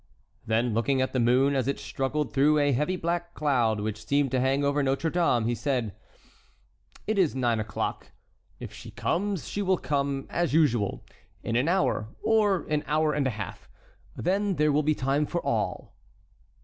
Then, 0.47 0.73
looking 0.73 0.99
at 0.99 1.13
the 1.13 1.19
moon 1.19 1.55
as 1.55 1.67
it 1.67 1.77
struggled 1.77 2.33
through 2.33 2.57
a 2.57 2.71
heavy 2.71 2.95
black 2.95 3.35
cloud 3.35 3.79
which 3.79 4.03
seemed 4.03 4.31
to 4.31 4.39
hang 4.39 4.63
over 4.63 4.81
Notre 4.81 5.11
Dame, 5.11 5.45
he 5.45 5.53
said: 5.53 5.93
"It 7.05 7.19
is 7.19 7.35
nine 7.35 7.59
o'clock. 7.59 8.11
If 8.59 8.73
she 8.73 8.89
comes, 8.89 9.47
she 9.47 9.61
will 9.61 9.77
come, 9.77 10.25
as 10.27 10.55
usual, 10.55 11.05
in 11.43 11.55
an 11.55 11.67
hour 11.67 12.07
or 12.23 12.63
an 12.67 12.83
hour 12.87 13.13
and 13.13 13.27
a 13.27 13.37
half; 13.37 13.69
then 14.15 14.55
there 14.55 14.71
will 14.71 14.81
be 14.81 14.95
time 14.95 15.27
for 15.27 15.39
all." 15.45 15.93